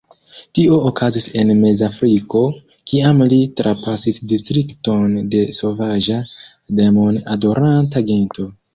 Tio 0.59 0.77
okazis 0.91 1.27
en 1.41 1.51
Mezafriko, 1.59 2.41
kiam 2.93 3.23
li 3.35 3.39
trapasis 3.63 4.21
distrikton 4.35 5.17
de 5.37 5.45
sovaĝa, 5.61 6.21
demon-adoranta 6.83 8.09
gento. 8.13 8.53